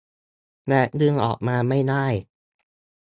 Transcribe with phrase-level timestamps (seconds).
[0.67, 2.05] และดึงออกมาไม่ได้